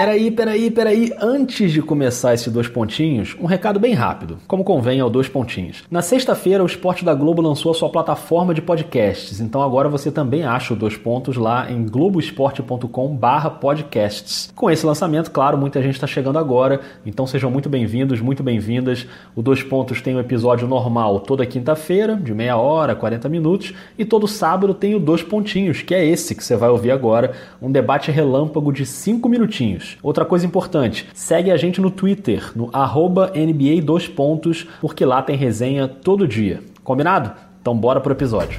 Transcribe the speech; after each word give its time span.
Peraí, 0.00 0.30
peraí, 0.30 0.70
peraí. 0.70 1.12
Antes 1.20 1.72
de 1.72 1.82
começar 1.82 2.32
esses 2.32 2.50
dois 2.50 2.66
pontinhos, 2.66 3.36
um 3.38 3.44
recado 3.44 3.78
bem 3.78 3.92
rápido, 3.92 4.38
como 4.48 4.64
convém 4.64 4.98
ao 4.98 5.10
dois 5.10 5.28
pontinhos. 5.28 5.84
Na 5.90 6.00
sexta-feira, 6.00 6.62
o 6.62 6.66
Esporte 6.66 7.04
da 7.04 7.12
Globo 7.12 7.42
lançou 7.42 7.70
a 7.70 7.74
sua 7.74 7.90
plataforma 7.90 8.54
de 8.54 8.62
podcasts, 8.62 9.40
então 9.40 9.60
agora 9.60 9.90
você 9.90 10.10
também 10.10 10.42
acha 10.42 10.72
o 10.72 10.76
dois 10.76 10.96
pontos 10.96 11.36
lá 11.36 11.70
em 11.70 11.84
globoesporte.com/podcasts. 11.84 14.50
Com 14.56 14.70
esse 14.70 14.86
lançamento, 14.86 15.30
claro, 15.30 15.58
muita 15.58 15.82
gente 15.82 15.96
está 15.96 16.06
chegando 16.06 16.38
agora, 16.38 16.80
então 17.04 17.26
sejam 17.26 17.50
muito 17.50 17.68
bem-vindos, 17.68 18.22
muito 18.22 18.42
bem-vindas. 18.42 19.06
O 19.36 19.42
dois 19.42 19.62
pontos 19.62 20.00
tem 20.00 20.16
um 20.16 20.20
episódio 20.20 20.66
normal 20.66 21.20
toda 21.20 21.44
quinta-feira, 21.44 22.16
de 22.16 22.32
meia 22.32 22.56
hora, 22.56 22.96
40 22.96 23.28
minutos, 23.28 23.74
e 23.98 24.06
todo 24.06 24.26
sábado 24.26 24.72
tem 24.72 24.94
o 24.94 24.98
dois 24.98 25.22
pontinhos, 25.22 25.82
que 25.82 25.94
é 25.94 26.02
esse 26.02 26.34
que 26.34 26.42
você 26.42 26.56
vai 26.56 26.70
ouvir 26.70 26.90
agora, 26.90 27.32
um 27.60 27.70
debate 27.70 28.10
relâmpago 28.10 28.72
de 28.72 28.86
cinco 28.86 29.28
minutinhos. 29.28 29.89
Outra 30.02 30.24
coisa 30.24 30.46
importante, 30.46 31.06
segue 31.14 31.50
a 31.50 31.56
gente 31.56 31.80
no 31.80 31.90
Twitter, 31.90 32.52
no 32.54 32.70
arroba 32.72 33.32
NBA 33.34 33.82
2 33.82 34.08
pontos, 34.08 34.66
porque 34.80 35.04
lá 35.04 35.22
tem 35.22 35.36
resenha 35.36 35.88
todo 35.88 36.28
dia. 36.28 36.62
Combinado? 36.82 37.32
Então 37.60 37.76
bora 37.76 38.00
pro 38.00 38.12
episódio. 38.12 38.58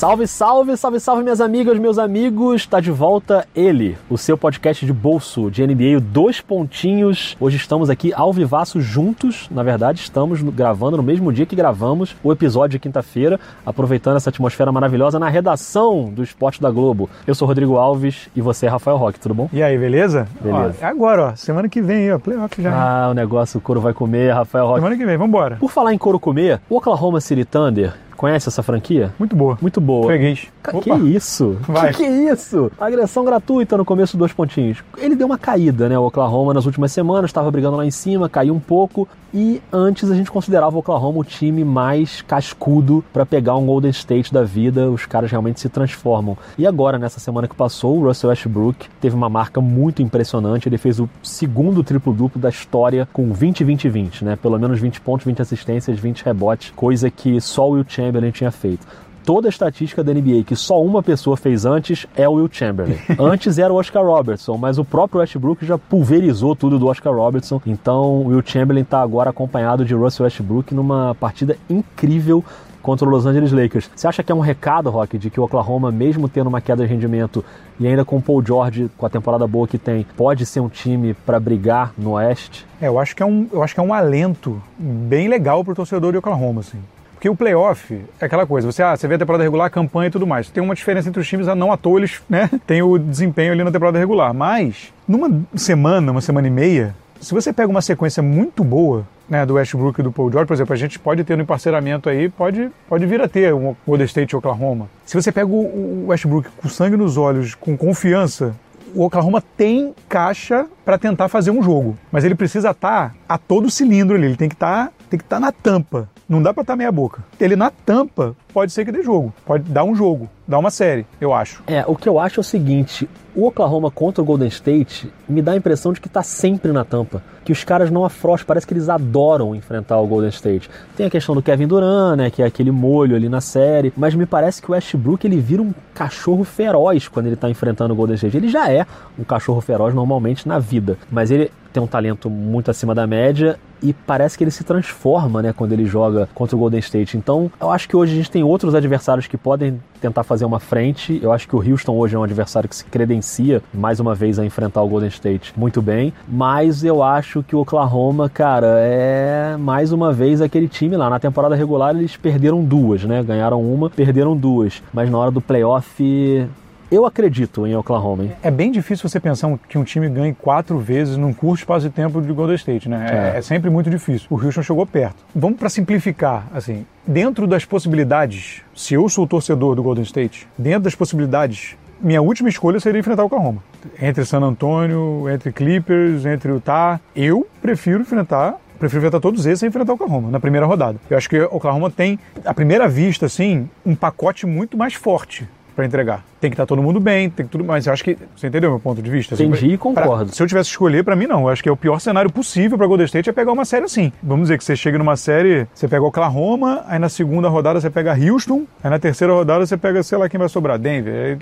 Salve, 0.00 0.26
salve, 0.26 0.76
salve, 0.78 0.98
salve, 0.98 1.22
minhas 1.22 1.42
amigas, 1.42 1.78
meus 1.78 1.98
amigos. 1.98 2.62
Está 2.62 2.80
de 2.80 2.90
volta 2.90 3.46
ele, 3.54 3.98
o 4.08 4.16
seu 4.16 4.34
podcast 4.34 4.86
de 4.86 4.94
bolso 4.94 5.50
de 5.50 5.62
NBA, 5.62 6.00
dois 6.00 6.40
pontinhos. 6.40 7.36
Hoje 7.38 7.58
estamos 7.58 7.90
aqui 7.90 8.10
ao 8.14 8.32
vivaço 8.32 8.80
juntos. 8.80 9.46
Na 9.50 9.62
verdade, 9.62 10.00
estamos 10.00 10.40
gravando 10.40 10.96
no 10.96 11.02
mesmo 11.02 11.30
dia 11.30 11.44
que 11.44 11.54
gravamos 11.54 12.16
o 12.24 12.32
episódio 12.32 12.70
de 12.70 12.78
quinta-feira, 12.78 13.38
aproveitando 13.66 14.16
essa 14.16 14.30
atmosfera 14.30 14.72
maravilhosa 14.72 15.18
na 15.18 15.28
redação 15.28 16.10
do 16.10 16.22
Esporte 16.22 16.62
da 16.62 16.70
Globo. 16.70 17.10
Eu 17.26 17.34
sou 17.34 17.46
Rodrigo 17.46 17.76
Alves 17.76 18.30
e 18.34 18.40
você 18.40 18.64
é 18.64 18.68
Rafael 18.70 18.96
Roque, 18.96 19.20
tudo 19.20 19.34
bom? 19.34 19.50
E 19.52 19.62
aí, 19.62 19.76
beleza? 19.76 20.26
Beleza. 20.40 20.76
Ó, 20.80 20.86
é 20.86 20.88
agora, 20.88 21.24
ó. 21.26 21.36
Semana 21.36 21.68
que 21.68 21.82
vem, 21.82 22.10
ó. 22.10 22.18
Playoff 22.18 22.62
já. 22.62 22.72
Ah, 22.72 23.10
o 23.10 23.12
negócio, 23.12 23.58
o 23.58 23.60
couro 23.60 23.82
vai 23.82 23.92
comer, 23.92 24.32
Rafael 24.32 24.64
Roque. 24.64 24.80
Semana 24.80 24.96
que 24.96 25.04
vem, 25.04 25.18
vambora. 25.18 25.56
Por 25.56 25.70
falar 25.70 25.92
em 25.92 25.98
couro 25.98 26.18
comer, 26.18 26.58
o 26.70 26.78
Oklahoma 26.78 27.20
City 27.20 27.44
Thunder 27.44 27.92
Conhece 28.20 28.50
essa 28.50 28.62
franquia? 28.62 29.14
Muito 29.18 29.34
boa. 29.34 29.56
Muito 29.62 29.80
boa. 29.80 30.08
Freguês. 30.08 30.46
Que 30.82 30.92
isso? 30.92 31.56
Vai. 31.66 31.94
Que, 31.94 32.04
que 32.04 32.06
isso? 32.06 32.70
Agressão 32.78 33.24
gratuita 33.24 33.78
no 33.78 33.84
começo 33.84 34.14
dos 34.14 34.30
pontinhos. 34.30 34.84
Ele 34.98 35.16
deu 35.16 35.26
uma 35.26 35.38
caída, 35.38 35.88
né? 35.88 35.98
O 35.98 36.04
Oklahoma 36.04 36.52
nas 36.52 36.66
últimas 36.66 36.92
semanas 36.92 37.30
estava 37.30 37.50
brigando 37.50 37.78
lá 37.78 37.86
em 37.86 37.90
cima, 37.90 38.28
caiu 38.28 38.52
um 38.52 38.60
pouco. 38.60 39.08
E 39.32 39.62
antes 39.72 40.10
a 40.10 40.14
gente 40.14 40.30
considerava 40.30 40.76
o 40.76 40.80
Oklahoma 40.80 41.20
o 41.20 41.24
time 41.24 41.64
mais 41.64 42.20
cascudo 42.20 43.02
para 43.10 43.24
pegar 43.24 43.56
um 43.56 43.64
Golden 43.64 43.90
State 43.90 44.34
da 44.34 44.42
vida. 44.42 44.90
Os 44.90 45.06
caras 45.06 45.30
realmente 45.30 45.60
se 45.60 45.70
transformam. 45.70 46.36
E 46.58 46.66
agora, 46.66 46.98
nessa 46.98 47.20
semana 47.20 47.48
que 47.48 47.54
passou, 47.54 48.00
o 48.00 48.06
Russell 48.06 48.28
Westbrook 48.28 48.86
teve 49.00 49.16
uma 49.16 49.30
marca 49.30 49.62
muito 49.62 50.02
impressionante. 50.02 50.68
Ele 50.68 50.76
fez 50.76 51.00
o 51.00 51.08
segundo 51.22 51.82
triplo-duplo 51.82 52.38
da 52.38 52.50
história 52.50 53.08
com 53.14 53.32
20-20-20, 53.32 54.22
né? 54.22 54.36
Pelo 54.36 54.58
menos 54.58 54.78
20 54.78 55.00
pontos, 55.00 55.24
20 55.24 55.40
assistências, 55.40 55.98
20 55.98 56.22
rebotes, 56.22 56.72
coisa 56.76 57.10
que 57.10 57.40
só 57.40 57.66
o 57.66 57.72
Will 57.72 57.84
Chamberlain 57.88 58.09
tinha 58.32 58.50
feito 58.50 58.86
toda 59.24 59.48
a 59.48 59.50
estatística 59.50 60.02
da 60.02 60.12
NBA 60.12 60.44
que 60.44 60.56
só 60.56 60.82
uma 60.82 61.02
pessoa 61.02 61.36
fez 61.36 61.64
antes 61.64 62.06
é 62.16 62.28
o 62.28 62.32
Will 62.32 62.48
Chamberlain. 62.50 62.98
antes 63.18 63.58
era 63.58 63.72
o 63.72 63.76
Oscar 63.76 64.04
Robertson, 64.04 64.56
mas 64.56 64.78
o 64.78 64.84
próprio 64.84 65.20
Westbrook 65.20 65.64
já 65.64 65.78
pulverizou 65.78 66.56
tudo 66.56 66.78
do 66.78 66.86
Oscar 66.86 67.14
Robertson. 67.14 67.60
Então 67.66 68.22
o 68.22 68.26
Will 68.28 68.42
Chamberlain 68.44 68.82
está 68.82 69.00
agora 69.00 69.30
acompanhado 69.30 69.84
de 69.84 69.94
Russell 69.94 70.24
Westbrook 70.24 70.74
numa 70.74 71.14
partida 71.14 71.56
incrível 71.68 72.44
contra 72.82 73.06
o 73.06 73.10
Los 73.10 73.26
Angeles 73.26 73.52
Lakers. 73.52 73.90
Você 73.94 74.08
acha 74.08 74.22
que 74.22 74.32
é 74.32 74.34
um 74.34 74.40
recado, 74.40 74.88
Rock, 74.88 75.18
de 75.18 75.28
que 75.28 75.38
o 75.38 75.44
Oklahoma, 75.44 75.92
mesmo 75.92 76.28
tendo 76.28 76.46
uma 76.46 76.62
queda 76.62 76.82
de 76.82 76.92
rendimento 76.92 77.44
e 77.78 77.86
ainda 77.86 78.04
com 78.04 78.16
o 78.16 78.22
Paul 78.22 78.42
George, 78.44 78.90
com 78.96 79.04
a 79.04 79.10
temporada 79.10 79.46
boa 79.46 79.68
que 79.68 79.78
tem, 79.78 80.06
pode 80.16 80.46
ser 80.46 80.60
um 80.60 80.68
time 80.68 81.12
para 81.12 81.38
brigar 81.38 81.92
no 81.96 82.12
Oeste? 82.12 82.66
É, 82.80 82.88
eu 82.88 82.98
acho 82.98 83.14
que 83.14 83.22
é 83.22 83.26
um, 83.26 83.46
eu 83.52 83.62
acho 83.62 83.74
que 83.74 83.80
é 83.80 83.82
um 83.82 83.92
alento 83.92 84.62
bem 84.78 85.28
legal 85.28 85.62
para 85.62 85.72
o 85.72 85.76
torcedor 85.76 86.12
de 86.12 86.18
Oklahoma, 86.18 86.62
assim. 86.62 86.78
Porque 87.20 87.28
o 87.28 87.36
playoff 87.36 88.02
é 88.18 88.24
aquela 88.24 88.46
coisa, 88.46 88.72
você, 88.72 88.82
ah, 88.82 88.96
você 88.96 89.06
vê 89.06 89.16
a 89.16 89.18
temporada 89.18 89.44
regular, 89.44 89.66
a 89.66 89.70
campanha 89.70 90.08
e 90.08 90.10
tudo 90.10 90.26
mais. 90.26 90.48
Tem 90.48 90.62
uma 90.62 90.74
diferença 90.74 91.06
entre 91.06 91.20
os 91.20 91.28
times, 91.28 91.46
não 91.48 91.70
à 91.70 91.76
toa 91.76 92.00
eles 92.00 92.22
né, 92.26 92.48
têm 92.66 92.80
o 92.80 92.96
desempenho 92.96 93.52
ali 93.52 93.62
na 93.62 93.70
temporada 93.70 93.98
regular. 93.98 94.32
Mas, 94.32 94.90
numa 95.06 95.30
semana, 95.54 96.12
uma 96.12 96.22
semana 96.22 96.48
e 96.48 96.50
meia, 96.50 96.96
se 97.20 97.34
você 97.34 97.52
pega 97.52 97.68
uma 97.68 97.82
sequência 97.82 98.22
muito 98.22 98.64
boa 98.64 99.06
né, 99.28 99.44
do 99.44 99.52
Westbrook 99.52 100.00
e 100.00 100.02
do 100.02 100.10
Paul 100.10 100.32
George, 100.32 100.46
por 100.46 100.54
exemplo, 100.54 100.72
a 100.72 100.76
gente 100.78 100.98
pode 100.98 101.22
ter 101.22 101.36
no 101.36 101.42
emparceramento 101.42 102.08
aí, 102.08 102.30
pode, 102.30 102.70
pode 102.88 103.04
vir 103.04 103.20
a 103.20 103.28
ter 103.28 103.52
um 103.52 103.76
Golden 103.86 104.06
State 104.06 104.32
e 104.32 104.36
Oklahoma. 104.38 104.88
Se 105.04 105.14
você 105.14 105.30
pega 105.30 105.46
o 105.46 106.06
Westbrook 106.06 106.48
com 106.56 106.70
sangue 106.70 106.96
nos 106.96 107.18
olhos, 107.18 107.54
com 107.54 107.76
confiança, 107.76 108.54
o 108.94 109.04
Oklahoma 109.04 109.42
tem 109.58 109.94
caixa 110.08 110.66
para 110.86 110.96
tentar 110.96 111.28
fazer 111.28 111.50
um 111.50 111.62
jogo, 111.62 111.98
mas 112.10 112.24
ele 112.24 112.34
precisa 112.34 112.70
estar 112.70 113.10
tá 113.10 113.14
a 113.28 113.36
todo 113.36 113.70
cilindro 113.70 114.16
ali, 114.16 114.24
ele 114.24 114.36
tem 114.36 114.48
que 114.48 114.54
estar 114.54 114.86
tá, 114.86 114.92
tem 115.10 115.18
que 115.18 115.24
estar 115.26 115.36
tá 115.36 115.40
na 115.40 115.52
tampa. 115.52 116.08
Não 116.30 116.40
dá 116.40 116.54
para 116.54 116.60
estar 116.60 116.76
meia 116.76 116.92
boca. 116.92 117.24
Ele 117.40 117.56
na 117.56 117.72
tampa 117.72 118.36
pode 118.54 118.70
ser 118.70 118.84
que 118.84 118.92
dê 118.92 119.02
jogo, 119.02 119.34
pode 119.44 119.64
dar 119.64 119.82
um 119.82 119.96
jogo, 119.96 120.30
dar 120.46 120.60
uma 120.60 120.70
série, 120.70 121.04
eu 121.20 121.34
acho. 121.34 121.60
É, 121.66 121.84
o 121.88 121.96
que 121.96 122.08
eu 122.08 122.20
acho 122.20 122.38
é 122.38 122.42
o 122.42 122.44
seguinte, 122.44 123.10
o 123.34 123.46
Oklahoma 123.46 123.90
contra 123.90 124.22
o 124.22 124.24
Golden 124.24 124.46
State 124.46 125.12
me 125.28 125.42
dá 125.42 125.52
a 125.52 125.56
impressão 125.56 125.92
de 125.92 126.00
que 126.00 126.06
está 126.06 126.22
sempre 126.22 126.70
na 126.70 126.84
tampa, 126.84 127.20
que 127.44 127.50
os 127.50 127.64
caras 127.64 127.90
não 127.90 128.04
afrouxam, 128.04 128.46
parece 128.46 128.64
que 128.64 128.72
eles 128.72 128.88
adoram 128.88 129.56
enfrentar 129.56 129.98
o 129.98 130.06
Golden 130.06 130.28
State. 130.28 130.70
Tem 130.96 131.06
a 131.06 131.10
questão 131.10 131.34
do 131.34 131.42
Kevin 131.42 131.66
Durant, 131.66 132.16
né, 132.16 132.30
que 132.30 132.44
é 132.44 132.46
aquele 132.46 132.70
molho 132.70 133.16
ali 133.16 133.28
na 133.28 133.40
série, 133.40 133.92
mas 133.96 134.14
me 134.14 134.24
parece 134.24 134.62
que 134.62 134.70
o 134.70 134.72
Westbrook 134.72 135.26
ele 135.26 135.40
vira 135.40 135.62
um 135.62 135.74
cachorro 135.92 136.44
feroz 136.44 137.08
quando 137.08 137.26
ele 137.26 137.34
está 137.34 137.50
enfrentando 137.50 137.92
o 137.92 137.96
Golden 137.96 138.14
State. 138.14 138.36
Ele 138.36 138.48
já 138.48 138.70
é 138.70 138.86
um 139.18 139.24
cachorro 139.24 139.60
feroz 139.60 139.92
normalmente 139.92 140.46
na 140.46 140.60
vida, 140.60 140.96
mas 141.10 141.32
ele 141.32 141.50
tem 141.72 141.82
um 141.82 141.86
talento 141.86 142.28
muito 142.28 142.70
acima 142.70 142.94
da 142.94 143.06
média 143.06 143.58
e 143.82 143.92
parece 143.92 144.36
que 144.36 144.44
ele 144.44 144.50
se 144.50 144.62
transforma, 144.62 145.42
né, 145.42 145.52
quando 145.52 145.72
ele 145.72 145.86
joga 145.86 146.28
contra 146.34 146.54
o 146.54 146.58
Golden 146.58 146.80
State. 146.80 147.16
Então, 147.16 147.50
eu 147.60 147.70
acho 147.70 147.88
que 147.88 147.96
hoje 147.96 148.12
a 148.12 148.16
gente 148.16 148.30
tem 148.30 148.42
outros 148.42 148.74
adversários 148.74 149.26
que 149.26 149.36
podem 149.36 149.80
tentar 150.00 150.22
fazer 150.22 150.44
uma 150.44 150.60
frente. 150.60 151.18
Eu 151.22 151.32
acho 151.32 151.48
que 151.48 151.56
o 151.56 151.58
Houston 151.58 151.96
hoje 151.96 152.14
é 152.14 152.18
um 152.18 152.22
adversário 152.22 152.68
que 152.68 152.76
se 152.76 152.84
credencia 152.84 153.62
mais 153.72 154.00
uma 154.00 154.14
vez 154.14 154.38
a 154.38 154.44
enfrentar 154.44 154.82
o 154.82 154.88
Golden 154.88 155.08
State 155.08 155.52
muito 155.56 155.80
bem, 155.80 156.12
mas 156.28 156.84
eu 156.84 157.02
acho 157.02 157.42
que 157.42 157.56
o 157.56 157.60
Oklahoma, 157.60 158.28
cara, 158.28 158.78
é 158.80 159.56
mais 159.58 159.92
uma 159.92 160.12
vez 160.12 160.40
aquele 160.40 160.68
time 160.68 160.96
lá 160.96 161.08
na 161.08 161.18
temporada 161.18 161.54
regular 161.54 161.94
eles 161.94 162.16
perderam 162.16 162.62
duas, 162.62 163.04
né? 163.04 163.22
Ganharam 163.22 163.62
uma, 163.62 163.88
perderam 163.90 164.36
duas, 164.36 164.82
mas 164.92 165.10
na 165.10 165.18
hora 165.18 165.30
do 165.30 165.40
playoff 165.40 166.48
eu 166.90 167.06
acredito 167.06 167.66
em 167.66 167.76
Oklahoma. 167.76 168.24
Hein? 168.24 168.32
É 168.42 168.50
bem 168.50 168.70
difícil 168.72 169.08
você 169.08 169.20
pensar 169.20 169.56
que 169.68 169.78
um 169.78 169.84
time 169.84 170.08
ganhe 170.08 170.34
quatro 170.34 170.78
vezes 170.78 171.16
num 171.16 171.32
curto 171.32 171.60
espaço 171.60 171.88
de 171.88 171.94
tempo 171.94 172.20
de 172.20 172.32
Golden 172.32 172.56
State, 172.56 172.88
né? 172.88 173.06
É, 173.10 173.36
é. 173.36 173.38
é 173.38 173.42
sempre 173.42 173.70
muito 173.70 173.88
difícil. 173.88 174.26
O 174.30 174.34
Houston 174.34 174.62
chegou 174.62 174.84
perto. 174.86 175.16
Vamos 175.34 175.58
para 175.58 175.68
simplificar, 175.68 176.46
assim, 176.52 176.84
dentro 177.06 177.46
das 177.46 177.64
possibilidades, 177.64 178.62
se 178.74 178.94
eu 178.94 179.08
sou 179.08 179.26
torcedor 179.26 179.74
do 179.74 179.82
Golden 179.82 180.04
State, 180.04 180.48
dentro 180.58 180.82
das 180.82 180.94
possibilidades, 180.94 181.76
minha 182.00 182.20
última 182.20 182.48
escolha 182.48 182.80
seria 182.80 182.98
enfrentar 182.98 183.22
o 183.22 183.26
Oklahoma. 183.26 183.62
Entre 184.00 184.24
San 184.24 184.40
Antonio, 184.40 185.28
entre 185.28 185.52
Clippers, 185.52 186.24
entre 186.24 186.50
Utah, 186.50 186.98
eu 187.14 187.46
prefiro 187.62 188.00
enfrentar 188.00 188.56
prefiro 188.78 189.00
enfrentar 189.00 189.20
todos 189.20 189.44
esses 189.44 189.62
e 189.62 189.66
enfrentar 189.66 189.92
o 189.92 189.94
Oklahoma 189.94 190.30
na 190.30 190.40
primeira 190.40 190.64
rodada. 190.64 190.98
Eu 191.10 191.18
acho 191.18 191.28
que 191.28 191.38
o 191.38 191.54
Oklahoma 191.54 191.90
tem, 191.90 192.18
à 192.46 192.54
primeira 192.54 192.88
vista, 192.88 193.26
assim, 193.26 193.68
um 193.84 193.94
pacote 193.94 194.46
muito 194.46 194.74
mais 194.74 194.94
forte 194.94 195.46
para 195.76 195.84
entregar. 195.84 196.24
Tem 196.40 196.50
que 196.50 196.54
estar 196.54 196.66
todo 196.66 196.82
mundo 196.82 196.98
bem, 196.98 197.28
tem 197.28 197.44
que 197.44 197.52
tudo, 197.52 197.64
mas 197.64 197.86
eu 197.86 197.92
acho 197.92 198.02
que 198.02 198.16
você 198.34 198.46
entendeu 198.46 198.70
meu 198.70 198.80
ponto 198.80 199.02
de 199.02 199.10
vista? 199.10 199.34
Assim, 199.34 199.44
Entendi 199.44 199.74
e 199.74 199.78
concordo. 199.78 200.26
Pra, 200.26 200.34
se 200.34 200.42
eu 200.42 200.46
tivesse 200.46 200.68
que 200.68 200.74
escolher, 200.74 201.04
para 201.04 201.14
mim 201.14 201.26
não. 201.26 201.42
Eu 201.42 201.48
acho 201.48 201.62
que 201.62 201.68
é 201.68 201.72
o 201.72 201.76
pior 201.76 201.98
cenário 202.00 202.30
possível 202.30 202.78
para 202.78 202.86
Golden 202.86 203.06
State 203.06 203.28
é 203.28 203.32
pegar 203.32 203.52
uma 203.52 203.64
série 203.64 203.84
assim. 203.84 204.12
Vamos 204.22 204.44
dizer 204.44 204.58
que 204.58 204.64
você 204.64 204.74
chega 204.74 204.98
numa 204.98 205.16
série, 205.16 205.66
você 205.74 205.86
pega 205.86 206.02
Oklahoma, 206.02 206.84
aí 206.86 206.98
na 206.98 207.08
segunda 207.08 207.48
rodada 207.48 207.80
você 207.80 207.90
pega 207.90 208.14
Houston, 208.14 208.64
aí 208.82 208.90
na 208.90 208.98
terceira 208.98 209.32
rodada 209.32 209.66
você 209.66 209.76
pega, 209.76 210.02
sei 210.02 210.18
lá 210.18 210.28
quem 210.28 210.38
vai 210.38 210.48
sobrar, 210.48 210.78
Denver. 210.78 211.38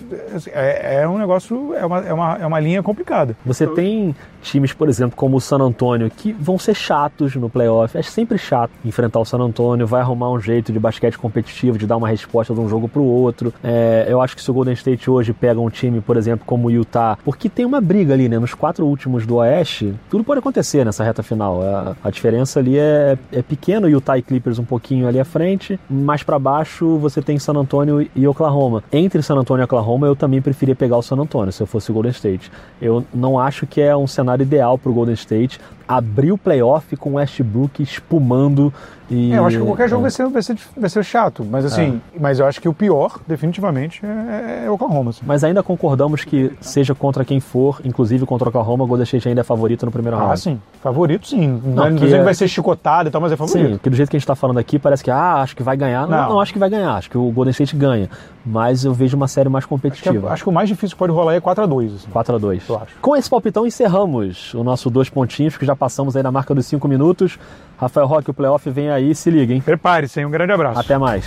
É, 0.52 0.96
é, 0.99 1.02
é 1.02 1.08
um 1.08 1.19
negócio, 1.19 1.75
é 1.75 1.84
uma, 1.87 1.99
é, 2.00 2.12
uma, 2.12 2.38
é 2.38 2.46
uma 2.46 2.61
linha 2.61 2.82
complicada. 2.82 3.37
Você 3.44 3.64
então, 3.64 3.76
tem 3.76 4.14
times, 4.43 4.72
por 4.72 4.88
exemplo, 4.88 5.17
como 5.17 5.37
o 5.37 5.40
San 5.40 5.58
Antonio, 5.58 6.11
que 6.11 6.32
vão 6.32 6.58
ser 6.58 6.75
chatos 6.75 7.34
no 7.37 7.49
playoff. 7.50 7.96
É 7.96 8.02
sempre 8.02 8.38
chato 8.38 8.70
enfrentar 8.84 9.20
o 9.20 9.25
San 9.25 9.38
Antonio, 9.38 9.87
vai 9.87 10.00
arrumar 10.00 10.31
um 10.31 10.40
jeito 10.40 10.72
de 10.72 10.78
basquete 10.78 11.19
competitivo, 11.19 11.78
de 11.78 11.87
dar 11.87 11.96
uma 11.96 12.08
resposta 12.08 12.55
de 12.55 12.61
um 12.61 12.69
jogo 12.69 12.88
para 12.88 13.00
o 13.00 13.05
outro. 13.05 13.52
É, 13.62 14.06
eu 14.08 14.20
acho 14.20 14.34
que 14.34 14.43
se 14.43 14.50
o 14.50 14.55
Golden 14.55 14.75
State 14.75 14.88
hoje 15.08 15.32
pega 15.32 15.61
um 15.61 15.69
time, 15.69 16.00
por 16.00 16.17
exemplo, 16.17 16.44
como 16.46 16.69
o 16.69 16.70
Utah, 16.70 17.19
porque 17.25 17.49
tem 17.49 17.64
uma 17.64 17.81
briga 17.81 18.14
ali, 18.14 18.29
né? 18.29 18.38
Nos 18.38 18.55
quatro 18.55 18.87
últimos 18.87 19.26
do 19.26 19.37
Oeste, 19.37 19.94
tudo 20.08 20.25
pode 20.25 20.38
acontecer 20.38 20.85
nessa 20.85 21.05
reta 21.05 21.23
final. 21.23 21.62
A, 21.62 21.96
a 22.02 22.11
diferença 22.11 22.61
ali 22.61 22.79
é, 22.79 23.19
é 23.32 23.43
pequena, 23.43 23.88
Utah 23.88 24.17
e 24.17 24.23
Clippers 24.23 24.58
um 24.58 24.64
pouquinho 24.64 25.06
ali 25.06 25.19
à 25.19 25.25
frente, 25.25 25.79
mais 25.88 26.23
para 26.23 26.38
baixo 26.38 26.96
você 26.99 27.20
tem 27.20 27.38
San 27.38 27.55
Antonio 27.55 28.08
e 28.14 28.26
Oklahoma. 28.26 28.82
Entre 28.93 29.23
San 29.23 29.37
Antonio 29.37 29.62
e 29.62 29.64
Oklahoma, 29.64 30.06
eu 30.06 30.17
também 30.17 30.40
preferia 30.40 30.75
pegar 30.75 30.96
o 30.96 31.02
San 31.02 31.17
Antonio 31.17 31.52
se 31.52 31.62
eu 31.62 31.67
fosse 31.67 31.91
o 31.91 31.94
Golden 31.94 32.12
State. 32.12 32.50
Eu 32.81 33.05
não 33.12 33.38
acho 33.38 33.67
que 33.67 33.81
é 33.81 33.96
um 33.96 34.06
cenário 34.06 34.43
ideal 34.43 34.79
para 34.79 34.91
o 34.91 34.94
Golden 34.94 35.14
State, 35.14 35.61
abrir 35.88 36.31
o 36.31 36.38
playoff 36.38 36.94
com 36.96 37.11
o 37.11 37.14
Westbrook 37.14 37.82
espumando 37.82 38.73
e... 39.11 39.32
É, 39.32 39.38
eu 39.38 39.46
acho 39.46 39.58
que 39.58 39.64
qualquer 39.64 39.88
jogo 39.88 40.02
vai, 40.02 40.11
ser, 40.11 40.26
vai, 40.29 40.43
ser, 40.43 40.56
vai 40.76 40.90
ser 40.90 41.02
chato, 41.02 41.44
mas 41.44 41.64
assim, 41.64 42.00
é. 42.14 42.19
mas 42.20 42.38
eu 42.38 42.46
acho 42.46 42.61
que 42.61 42.69
o 42.69 42.75
pior, 42.75 43.19
definitivamente, 43.26 44.05
é, 44.05 44.64
é 44.67 44.70
o 44.70 44.75
Oklahoma. 44.75 45.11
Assim. 45.11 45.23
Mas 45.26 45.43
ainda 45.43 45.62
concordamos 45.62 46.25
que 46.25 46.52
seja 46.61 46.94
contra 46.94 47.25
quem 47.25 47.40
for, 47.40 47.81
inclusive 47.85 48.26
contra 48.26 48.46
o 48.46 48.49
Oklahoma, 48.50 48.85
o 48.85 48.87
Golden 48.87 49.05
State 49.05 49.29
ainda 49.29 49.40
é 49.40 49.44
favorito 49.44 49.87
no 49.87 49.93
primeiro 49.93 50.17
ah, 50.17 50.20
round. 50.20 50.35
Ah, 50.35 50.37
sim. 50.37 50.61
Favorito, 50.82 51.26
sim. 51.26 51.61
Não, 51.64 51.91
não 51.91 51.96
que... 51.96 52.19
vai 52.19 52.34
ser 52.34 52.49
chicotado 52.49 53.08
e 53.08 53.12
tal, 53.12 53.20
mas 53.20 53.32
é 53.32 53.37
favorito. 53.37 53.67
Sim, 53.67 53.73
porque 53.76 53.91
do 53.91 53.96
jeito 53.96 54.11
que 54.11 54.17
a 54.17 54.19
gente 54.19 54.25
está 54.25 54.34
falando 54.34 54.58
aqui, 54.58 54.79
parece 54.79 55.02
que, 55.02 55.11
ah, 55.11 55.37
acho 55.37 55.56
que 55.56 55.62
vai 55.62 55.76
ganhar. 55.76 56.06
Não, 56.06 56.17
não, 56.17 56.29
não 56.31 56.41
acho 56.41 56.52
que 56.52 56.58
vai 56.58 56.69
ganhar, 56.69 56.94
acho 56.94 57.08
que 57.08 57.17
o 57.17 57.31
Golden 57.31 57.52
State 57.52 57.75
ganha. 57.75 58.11
Mas 58.44 58.84
eu 58.84 58.93
vejo 58.93 59.17
uma 59.17 59.29
série 59.29 59.49
mais 59.49 59.67
competitiva. 59.67 60.11
Acho 60.11 60.20
que, 60.20 60.26
é, 60.26 60.32
acho 60.32 60.43
que 60.44 60.49
o 60.49 60.52
mais 60.52 60.69
difícil 60.69 60.94
que 60.94 60.99
pode 60.99 61.12
rolar 61.12 61.34
é 61.34 61.41
4x2. 61.41 61.94
Assim. 61.94 62.08
4x2. 62.11 62.81
Com 63.00 63.17
esse 63.17 63.29
palpitão 63.29 63.67
encerramos 63.67 64.55
o 64.55 64.62
nosso 64.62 64.88
dois 64.91 65.08
pontinhos, 65.08 65.56
que 65.56 65.67
já 65.67 65.76
passamos 65.78 66.16
aí 66.16 66.22
na 66.22 66.32
marca 66.32 66.54
dos 66.54 66.66
5 66.66 66.86
minutos. 66.88 67.38
Rafael 67.78 68.06
Roque, 68.06 68.30
o 68.30 68.34
playoff 68.34 68.69
vem 68.70 68.90
aí, 68.90 69.14
se 69.14 69.30
liga, 69.30 69.54
hein? 69.54 69.60
Prepare-se, 69.60 70.25
um 70.25 70.30
grande 70.30 70.52
abraço. 70.52 70.80
Até 70.80 70.98
mais. 70.98 71.25